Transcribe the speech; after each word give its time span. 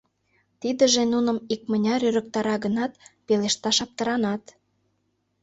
Тидыже 0.61 1.03
нуным 1.13 1.37
икмыняр 1.53 2.01
ӧрыктара 2.07 2.55
гынат, 2.65 2.91
пелешташ 3.25 3.77
аптыранат. 3.85 4.43